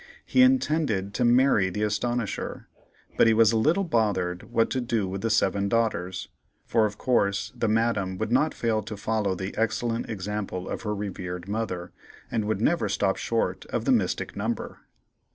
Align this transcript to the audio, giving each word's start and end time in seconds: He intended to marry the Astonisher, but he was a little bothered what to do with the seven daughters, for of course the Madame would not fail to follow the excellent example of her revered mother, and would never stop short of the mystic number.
He 0.25 0.41
intended 0.41 1.13
to 1.13 1.23
marry 1.23 1.69
the 1.69 1.83
Astonisher, 1.83 2.67
but 3.17 3.27
he 3.27 3.35
was 3.35 3.51
a 3.51 3.55
little 3.55 3.83
bothered 3.83 4.41
what 4.51 4.71
to 4.71 4.81
do 4.81 5.07
with 5.07 5.21
the 5.21 5.29
seven 5.29 5.69
daughters, 5.69 6.27
for 6.65 6.87
of 6.87 6.97
course 6.97 7.53
the 7.55 7.67
Madame 7.67 8.17
would 8.17 8.31
not 8.31 8.55
fail 8.55 8.81
to 8.81 8.97
follow 8.97 9.35
the 9.35 9.55
excellent 9.55 10.09
example 10.09 10.67
of 10.67 10.81
her 10.81 10.95
revered 10.95 11.47
mother, 11.47 11.91
and 12.31 12.45
would 12.45 12.61
never 12.61 12.89
stop 12.89 13.17
short 13.17 13.67
of 13.67 13.85
the 13.85 13.91
mystic 13.91 14.35
number. 14.35 14.79